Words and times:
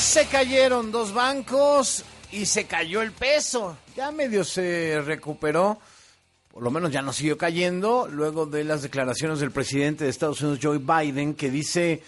Se 0.00 0.26
cayeron 0.26 0.90
dos 0.90 1.12
bancos 1.12 2.04
y 2.32 2.46
se 2.46 2.64
cayó 2.64 3.02
el 3.02 3.12
peso. 3.12 3.76
Ya 3.94 4.10
medio 4.10 4.44
se 4.44 5.00
recuperó, 5.04 5.78
por 6.50 6.62
lo 6.62 6.70
menos 6.70 6.90
ya 6.90 7.02
no 7.02 7.12
siguió 7.12 7.38
cayendo, 7.38 8.08
luego 8.10 8.46
de 8.46 8.64
las 8.64 8.82
declaraciones 8.82 9.38
del 9.40 9.52
presidente 9.52 10.04
de 10.04 10.10
Estados 10.10 10.40
Unidos, 10.40 10.58
Joe 10.60 10.78
Biden, 10.78 11.34
que 11.34 11.50
dice 11.50 12.02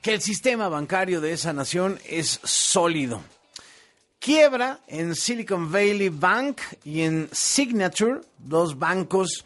que 0.00 0.14
el 0.14 0.20
sistema 0.20 0.68
bancario 0.68 1.20
de 1.20 1.32
esa 1.32 1.52
nación 1.52 1.98
es 2.06 2.40
sólido. 2.44 3.20
Quiebra 4.20 4.80
en 4.86 5.16
Silicon 5.16 5.72
Valley 5.72 6.10
Bank 6.10 6.60
y 6.84 7.00
en 7.00 7.28
Signature, 7.32 8.20
dos 8.38 8.78
bancos 8.78 9.44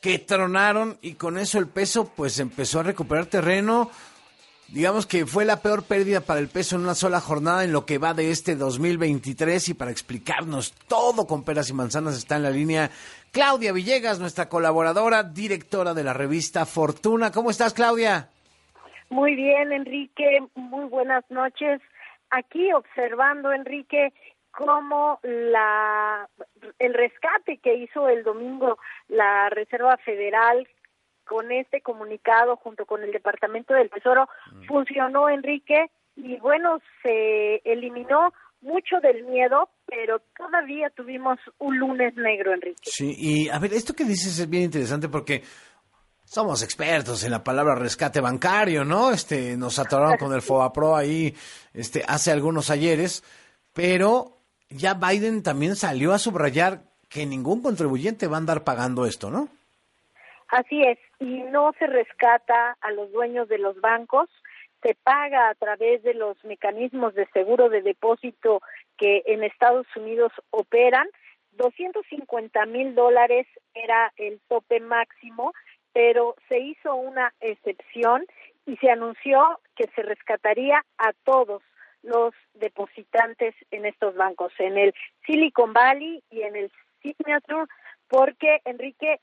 que 0.00 0.20
tronaron 0.20 0.98
y 1.02 1.14
con 1.14 1.38
eso 1.38 1.58
el 1.58 1.66
peso 1.66 2.12
pues 2.14 2.38
empezó 2.38 2.80
a 2.80 2.84
recuperar 2.84 3.26
terreno 3.26 3.90
digamos 4.68 5.06
que 5.06 5.26
fue 5.26 5.44
la 5.44 5.62
peor 5.62 5.84
pérdida 5.84 6.20
para 6.20 6.40
el 6.40 6.48
peso 6.48 6.76
en 6.76 6.82
una 6.82 6.94
sola 6.94 7.20
jornada 7.20 7.64
en 7.64 7.72
lo 7.72 7.86
que 7.86 7.98
va 7.98 8.14
de 8.14 8.30
este 8.30 8.54
2023 8.54 9.70
y 9.70 9.74
para 9.74 9.90
explicarnos 9.90 10.72
todo 10.88 11.26
con 11.26 11.44
peras 11.44 11.70
y 11.70 11.74
manzanas 11.74 12.16
está 12.16 12.36
en 12.36 12.42
la 12.42 12.50
línea 12.50 12.90
Claudia 13.32 13.72
Villegas, 13.72 14.20
nuestra 14.20 14.48
colaboradora, 14.48 15.22
directora 15.22 15.94
de 15.94 16.04
la 16.04 16.12
revista 16.12 16.66
Fortuna. 16.66 17.30
¿Cómo 17.30 17.50
estás, 17.50 17.74
Claudia? 17.74 18.28
Muy 19.10 19.34
bien, 19.34 19.72
Enrique. 19.72 20.40
Muy 20.54 20.86
buenas 20.86 21.24
noches. 21.30 21.80
Aquí 22.30 22.72
observando, 22.72 23.52
Enrique, 23.52 24.12
cómo 24.50 25.18
la 25.22 26.28
el 26.78 26.94
rescate 26.94 27.58
que 27.58 27.74
hizo 27.76 28.08
el 28.08 28.22
domingo 28.24 28.78
la 29.08 29.48
Reserva 29.50 29.96
Federal 29.98 30.66
con 31.28 31.52
este 31.52 31.80
comunicado 31.80 32.56
junto 32.56 32.86
con 32.86 33.02
el 33.04 33.12
Departamento 33.12 33.74
del 33.74 33.90
Tesoro 33.90 34.28
mm. 34.52 34.64
funcionó, 34.66 35.28
Enrique, 35.28 35.90
y 36.16 36.36
bueno, 36.38 36.80
se 37.02 37.56
eliminó 37.64 38.32
mucho 38.60 38.96
del 39.00 39.24
miedo, 39.24 39.68
pero 39.86 40.20
todavía 40.36 40.90
tuvimos 40.90 41.38
un 41.58 41.78
lunes 41.78 42.16
negro, 42.16 42.52
Enrique. 42.52 42.82
Sí, 42.90 43.14
y 43.16 43.48
a 43.48 43.58
ver, 43.58 43.72
esto 43.72 43.94
que 43.94 44.04
dices 44.04 44.38
es 44.38 44.50
bien 44.50 44.64
interesante 44.64 45.08
porque 45.08 45.42
somos 46.24 46.62
expertos 46.62 47.22
en 47.24 47.30
la 47.30 47.44
palabra 47.44 47.74
rescate 47.74 48.20
bancario, 48.20 48.84
¿no? 48.84 49.12
Este, 49.12 49.56
nos 49.56 49.78
atoraron 49.78 50.18
con 50.18 50.32
el 50.32 50.42
FOBAPRO 50.42 50.96
ahí 50.96 51.34
este, 51.72 52.04
hace 52.06 52.32
algunos 52.32 52.70
ayeres, 52.70 53.22
pero 53.72 54.38
ya 54.68 54.94
Biden 54.94 55.42
también 55.42 55.76
salió 55.76 56.12
a 56.12 56.18
subrayar 56.18 56.82
que 57.08 57.24
ningún 57.24 57.62
contribuyente 57.62 58.26
va 58.26 58.36
a 58.36 58.40
andar 58.40 58.64
pagando 58.64 59.06
esto, 59.06 59.30
¿no? 59.30 59.48
Así 60.48 60.82
es, 60.82 60.98
y 61.20 61.42
no 61.42 61.72
se 61.78 61.86
rescata 61.86 62.76
a 62.80 62.90
los 62.92 63.12
dueños 63.12 63.48
de 63.48 63.58
los 63.58 63.80
bancos, 63.80 64.30
se 64.82 64.94
paga 64.94 65.50
a 65.50 65.54
través 65.54 66.02
de 66.02 66.14
los 66.14 66.42
mecanismos 66.44 67.14
de 67.14 67.26
seguro 67.32 67.68
de 67.68 67.82
depósito 67.82 68.62
que 68.96 69.22
en 69.26 69.42
Estados 69.42 69.86
Unidos 69.96 70.32
operan. 70.50 71.08
250 71.52 72.66
mil 72.66 72.94
dólares 72.94 73.46
era 73.74 74.12
el 74.16 74.40
tope 74.48 74.80
máximo, 74.80 75.52
pero 75.92 76.36
se 76.48 76.60
hizo 76.60 76.94
una 76.94 77.34
excepción 77.40 78.24
y 78.66 78.76
se 78.76 78.90
anunció 78.90 79.60
que 79.74 79.88
se 79.94 80.02
rescataría 80.02 80.84
a 80.98 81.12
todos 81.24 81.62
los 82.02 82.32
depositantes 82.54 83.54
en 83.70 83.84
estos 83.84 84.14
bancos, 84.14 84.52
en 84.58 84.78
el 84.78 84.94
Silicon 85.26 85.72
Valley 85.72 86.22
y 86.30 86.42
en 86.42 86.54
el 86.54 86.70
Signature, 87.02 87.64
porque 88.08 88.60
Enrique 88.64 89.20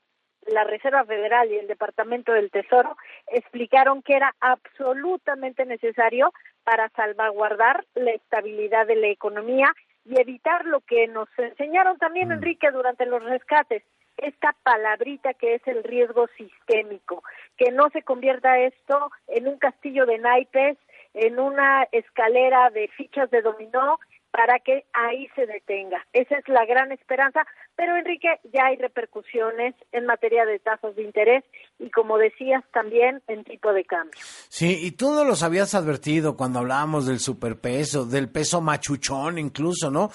la 0.56 0.64
Reserva 0.64 1.04
Federal 1.04 1.52
y 1.52 1.58
el 1.58 1.66
Departamento 1.66 2.32
del 2.32 2.50
Tesoro 2.50 2.96
explicaron 3.26 4.00
que 4.00 4.14
era 4.14 4.34
absolutamente 4.40 5.66
necesario 5.66 6.32
para 6.64 6.88
salvaguardar 6.96 7.84
la 7.94 8.12
estabilidad 8.12 8.86
de 8.86 8.96
la 8.96 9.08
economía 9.08 9.70
y 10.06 10.18
evitar 10.18 10.64
lo 10.64 10.80
que 10.80 11.08
nos 11.08 11.28
enseñaron 11.36 11.98
también, 11.98 12.28
mm. 12.28 12.32
Enrique, 12.32 12.70
durante 12.70 13.04
los 13.04 13.22
rescates, 13.22 13.82
esta 14.16 14.56
palabrita 14.62 15.34
que 15.34 15.56
es 15.56 15.66
el 15.66 15.84
riesgo 15.84 16.26
sistémico, 16.38 17.22
que 17.58 17.70
no 17.70 17.90
se 17.90 18.00
convierta 18.00 18.58
esto 18.58 19.10
en 19.28 19.48
un 19.48 19.58
castillo 19.58 20.06
de 20.06 20.16
naipes, 20.16 20.78
en 21.12 21.38
una 21.38 21.86
escalera 21.92 22.70
de 22.70 22.88
fichas 22.88 23.30
de 23.30 23.42
dominó 23.42 23.98
para 24.36 24.58
que 24.58 24.84
ahí 24.92 25.28
se 25.34 25.46
detenga. 25.46 26.04
Esa 26.12 26.36
es 26.36 26.46
la 26.46 26.66
gran 26.66 26.92
esperanza, 26.92 27.40
pero 27.74 27.96
Enrique, 27.96 28.28
ya 28.52 28.66
hay 28.66 28.76
repercusiones 28.76 29.74
en 29.92 30.04
materia 30.04 30.44
de 30.44 30.58
tasas 30.58 30.94
de 30.94 31.04
interés 31.04 31.42
y 31.78 31.88
como 31.88 32.18
decías 32.18 32.62
también 32.70 33.22
en 33.28 33.44
tipo 33.44 33.72
de 33.72 33.86
cambio. 33.86 34.20
Sí, 34.50 34.78
y 34.82 34.90
tú 34.90 35.14
no 35.14 35.24
los 35.24 35.42
habías 35.42 35.74
advertido 35.74 36.36
cuando 36.36 36.58
hablábamos 36.58 37.06
del 37.06 37.18
superpeso, 37.18 38.04
del 38.04 38.28
peso 38.30 38.60
machuchón 38.60 39.38
incluso, 39.38 39.90
¿no? 39.90 40.10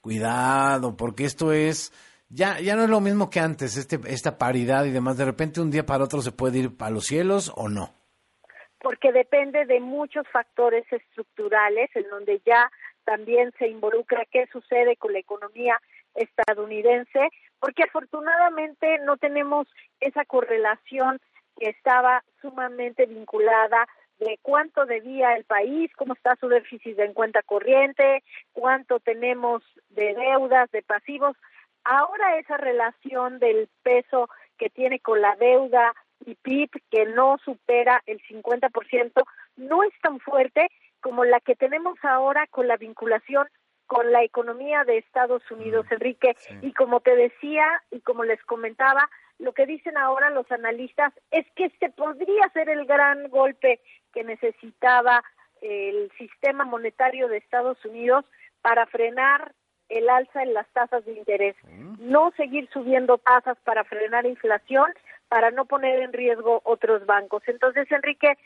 Cuidado, 0.00 0.96
porque 0.96 1.24
esto 1.24 1.52
es 1.52 1.92
ya 2.28 2.58
ya 2.58 2.74
no 2.74 2.82
es 2.82 2.90
lo 2.90 3.00
mismo 3.00 3.30
que 3.30 3.38
antes, 3.38 3.76
este 3.76 4.00
esta 4.08 4.36
paridad 4.36 4.84
y 4.84 4.90
demás, 4.90 5.16
de 5.16 5.26
repente 5.26 5.60
un 5.60 5.70
día 5.70 5.86
para 5.86 6.02
otro 6.02 6.22
se 6.22 6.32
puede 6.32 6.58
ir 6.58 6.72
a 6.80 6.90
los 6.90 7.04
cielos 7.04 7.52
o 7.54 7.68
no. 7.68 7.94
Porque 8.80 9.12
depende 9.12 9.64
de 9.66 9.78
muchos 9.78 10.26
factores 10.32 10.90
estructurales 10.90 11.90
en 11.94 12.08
donde 12.08 12.40
ya 12.44 12.68
también 13.04 13.52
se 13.58 13.68
involucra 13.68 14.24
qué 14.30 14.46
sucede 14.52 14.96
con 14.96 15.12
la 15.12 15.18
economía 15.18 15.80
estadounidense, 16.14 17.28
porque 17.58 17.84
afortunadamente 17.84 18.98
no 18.98 19.16
tenemos 19.16 19.68
esa 20.00 20.24
correlación 20.24 21.20
que 21.58 21.70
estaba 21.70 22.24
sumamente 22.40 23.06
vinculada 23.06 23.86
de 24.18 24.38
cuánto 24.42 24.84
debía 24.84 25.34
el 25.34 25.44
país, 25.44 25.90
cómo 25.96 26.12
está 26.12 26.36
su 26.36 26.48
déficit 26.48 26.98
en 26.98 27.14
cuenta 27.14 27.42
corriente, 27.42 28.22
cuánto 28.52 29.00
tenemos 29.00 29.62
de 29.88 30.14
deudas, 30.14 30.70
de 30.70 30.82
pasivos. 30.82 31.36
Ahora 31.84 32.38
esa 32.38 32.58
relación 32.58 33.38
del 33.38 33.68
peso 33.82 34.28
que 34.58 34.68
tiene 34.68 35.00
con 35.00 35.22
la 35.22 35.36
deuda 35.36 35.94
y 36.26 36.34
PIB 36.34 36.70
que 36.90 37.06
no 37.06 37.38
supera 37.42 38.02
el 38.06 38.20
50% 38.22 39.22
no 39.56 39.82
es 39.84 39.92
tan 40.02 40.20
fuerte 40.20 40.68
como 41.00 41.24
la 41.24 41.40
que 41.40 41.56
tenemos 41.56 41.98
ahora 42.02 42.46
con 42.48 42.68
la 42.68 42.76
vinculación 42.76 43.48
con 43.90 44.12
la 44.12 44.22
economía 44.22 44.84
de 44.84 44.98
Estados 44.98 45.42
Unidos, 45.50 45.84
mm, 45.90 45.94
Enrique. 45.94 46.36
Y 46.62 46.72
como 46.74 47.00
te 47.00 47.16
decía 47.16 47.66
y 47.90 48.00
como 48.02 48.22
les 48.22 48.40
comentaba, 48.44 49.10
lo 49.40 49.52
que 49.52 49.66
dicen 49.66 49.98
ahora 49.98 50.30
los 50.30 50.48
analistas 50.52 51.12
es 51.32 51.44
que 51.56 51.64
este 51.64 51.90
podría 51.90 52.48
ser 52.52 52.68
el 52.68 52.86
gran 52.86 53.28
golpe 53.30 53.80
que 54.12 54.22
necesitaba 54.22 55.24
el 55.60 56.08
sistema 56.16 56.64
monetario 56.64 57.26
de 57.26 57.38
Estados 57.38 57.84
Unidos 57.84 58.24
para 58.62 58.86
frenar 58.86 59.54
el 59.88 60.08
alza 60.08 60.44
en 60.44 60.54
las 60.54 60.68
tasas 60.68 61.04
de 61.04 61.14
interés, 61.14 61.56
mm. 61.64 61.96
no 61.98 62.30
seguir 62.36 62.68
subiendo 62.72 63.18
tasas 63.18 63.58
para 63.64 63.82
frenar 63.82 64.24
inflación, 64.24 64.94
para 65.28 65.50
no 65.50 65.64
poner 65.64 65.98
en 65.98 66.12
riesgo 66.12 66.60
otros 66.62 67.06
bancos. 67.06 67.42
Entonces, 67.48 67.90
Enrique, 67.90 68.38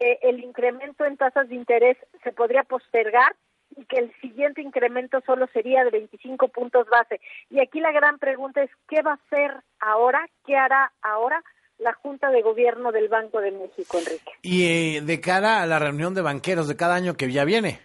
el 0.00 0.42
incremento 0.42 1.04
en 1.04 1.16
tasas 1.16 1.48
de 1.48 1.54
interés 1.54 1.96
se 2.22 2.32
podría 2.32 2.64
postergar 2.64 3.34
y 3.76 3.84
que 3.84 3.98
el 3.98 4.12
siguiente 4.20 4.62
incremento 4.62 5.20
solo 5.26 5.48
sería 5.52 5.84
de 5.84 5.90
25 5.90 6.48
puntos 6.48 6.88
base. 6.88 7.20
Y 7.50 7.60
aquí 7.60 7.80
la 7.80 7.92
gran 7.92 8.18
pregunta 8.18 8.62
es, 8.62 8.70
¿qué 8.88 9.02
va 9.02 9.12
a 9.12 9.20
hacer 9.26 9.52
ahora? 9.80 10.26
¿Qué 10.44 10.56
hará 10.56 10.92
ahora? 11.02 11.42
la 11.78 11.92
Junta 11.92 12.30
de 12.30 12.40
Gobierno 12.40 12.90
del 12.90 13.08
Banco 13.08 13.38
de 13.40 13.50
México, 13.50 13.98
Enrique. 13.98 14.32
Y 14.42 14.96
eh, 14.96 15.00
de 15.02 15.20
cara 15.20 15.60
a 15.60 15.66
la 15.66 15.78
reunión 15.78 16.14
de 16.14 16.22
banqueros 16.22 16.68
de 16.68 16.76
cada 16.76 16.94
año 16.94 17.14
que 17.14 17.30
ya 17.30 17.44
viene. 17.44 17.80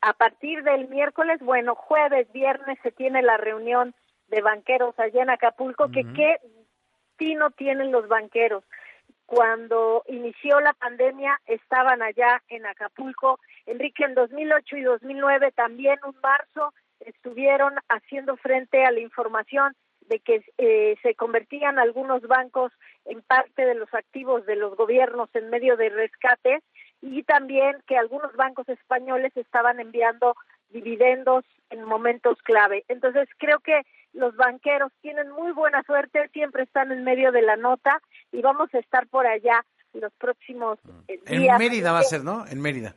A 0.00 0.12
partir 0.12 0.62
del 0.62 0.88
miércoles, 0.88 1.40
bueno, 1.40 1.74
jueves, 1.74 2.30
viernes 2.32 2.78
se 2.82 2.92
tiene 2.92 3.22
la 3.22 3.38
reunión 3.38 3.94
de 4.28 4.40
banqueros 4.40 4.96
allá 4.98 5.22
en 5.22 5.30
Acapulco, 5.30 5.90
que 5.90 6.04
qué 6.14 6.36
tino 7.16 7.50
tienen 7.50 7.90
los 7.90 8.06
banqueros 8.06 8.62
cuando 9.26 10.04
inició 10.06 10.60
la 10.60 10.72
pandemia 10.72 11.40
estaban 11.46 12.00
allá 12.00 12.42
en 12.48 12.64
Acapulco. 12.64 13.40
Enrique, 13.66 14.04
en 14.04 14.14
2008 14.14 14.76
y 14.76 14.82
2009 14.82 15.52
también 15.52 15.98
un 16.04 16.16
marzo 16.22 16.72
estuvieron 17.00 17.74
haciendo 17.88 18.36
frente 18.36 18.84
a 18.84 18.92
la 18.92 19.00
información 19.00 19.74
de 20.08 20.20
que 20.20 20.44
eh, 20.58 20.96
se 21.02 21.14
convertían 21.16 21.78
algunos 21.78 22.22
bancos 22.22 22.72
en 23.04 23.22
parte 23.22 23.66
de 23.66 23.74
los 23.74 23.92
activos 23.92 24.46
de 24.46 24.54
los 24.54 24.76
gobiernos 24.76 25.28
en 25.34 25.50
medio 25.50 25.76
de 25.76 25.88
rescate 25.88 26.62
y 27.02 27.24
también 27.24 27.76
que 27.86 27.98
algunos 27.98 28.32
bancos 28.34 28.68
españoles 28.68 29.32
estaban 29.36 29.80
enviando 29.80 30.34
dividendos 30.70 31.44
en 31.70 31.82
momentos 31.82 32.40
clave. 32.42 32.84
Entonces, 32.88 33.28
creo 33.38 33.58
que 33.60 33.82
los 34.12 34.34
banqueros 34.36 34.92
tienen 35.02 35.30
muy 35.30 35.52
buena 35.52 35.82
suerte, 35.82 36.28
siempre 36.32 36.62
están 36.62 36.90
en 36.92 37.04
medio 37.04 37.32
de 37.32 37.42
la 37.42 37.56
nota 37.56 38.00
y 38.36 38.42
vamos 38.42 38.72
a 38.74 38.78
estar 38.78 39.06
por 39.08 39.26
allá 39.26 39.64
los 39.94 40.12
próximos 40.14 40.78
eh, 41.08 41.18
días. 41.26 41.58
En 41.58 41.58
Mérida 41.58 41.92
va 41.92 42.00
a 42.00 42.02
ser, 42.02 42.22
¿no? 42.22 42.46
En 42.46 42.60
Mérida. 42.60 42.94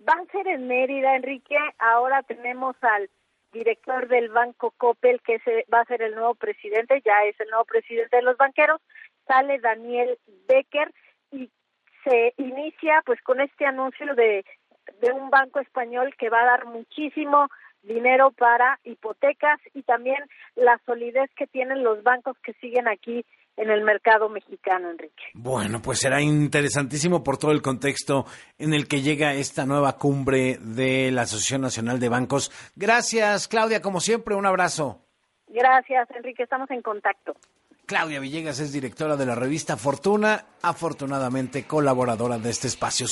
Van 0.00 0.20
a 0.20 0.32
ser 0.32 0.48
en 0.48 0.66
Mérida, 0.66 1.14
Enrique. 1.14 1.56
Ahora 1.78 2.22
tenemos 2.24 2.74
al 2.82 3.08
director 3.52 4.08
del 4.08 4.30
Banco 4.30 4.72
Coppel, 4.76 5.20
que 5.22 5.38
se, 5.40 5.64
va 5.72 5.80
a 5.80 5.84
ser 5.84 6.02
el 6.02 6.14
nuevo 6.14 6.34
presidente, 6.34 7.02
ya 7.04 7.24
es 7.24 7.38
el 7.40 7.48
nuevo 7.50 7.64
presidente 7.66 8.16
de 8.16 8.22
los 8.22 8.36
banqueros. 8.36 8.80
Sale 9.28 9.60
Daniel 9.60 10.18
Becker 10.48 10.92
y 11.30 11.50
se 12.02 12.34
inicia 12.36 13.02
pues 13.06 13.20
con 13.22 13.40
este 13.40 13.66
anuncio 13.66 14.14
de 14.16 14.44
de 15.00 15.12
un 15.12 15.30
banco 15.30 15.60
español 15.60 16.14
que 16.18 16.30
va 16.30 16.42
a 16.42 16.46
dar 16.46 16.66
muchísimo 16.66 17.48
dinero 17.82 18.30
para 18.32 18.78
hipotecas 18.84 19.58
y 19.74 19.82
también 19.82 20.18
la 20.56 20.80
solidez 20.86 21.30
que 21.36 21.46
tienen 21.46 21.82
los 21.82 22.02
bancos 22.02 22.36
que 22.42 22.52
siguen 22.54 22.88
aquí 22.88 23.24
en 23.56 23.70
el 23.70 23.82
mercado 23.82 24.28
mexicano, 24.28 24.90
Enrique. 24.90 25.22
Bueno, 25.34 25.82
pues 25.82 25.98
será 26.00 26.20
interesantísimo 26.20 27.22
por 27.22 27.36
todo 27.36 27.52
el 27.52 27.60
contexto 27.60 28.24
en 28.58 28.72
el 28.72 28.88
que 28.88 29.02
llega 29.02 29.34
esta 29.34 29.66
nueva 29.66 29.98
cumbre 29.98 30.58
de 30.60 31.10
la 31.10 31.22
Asociación 31.22 31.60
Nacional 31.60 32.00
de 32.00 32.08
Bancos. 32.08 32.50
Gracias, 32.74 33.48
Claudia, 33.48 33.82
como 33.82 34.00
siempre, 34.00 34.34
un 34.34 34.46
abrazo. 34.46 35.04
Gracias, 35.48 36.08
Enrique, 36.12 36.44
estamos 36.44 36.70
en 36.70 36.80
contacto. 36.80 37.34
Claudia 37.90 38.20
Villegas 38.20 38.60
es 38.60 38.72
directora 38.72 39.16
de 39.16 39.26
la 39.26 39.34
revista 39.34 39.76
Fortuna, 39.76 40.46
afortunadamente 40.62 41.66
colaboradora 41.66 42.38
de 42.38 42.50
este 42.50 42.68
espacio. 42.68 43.08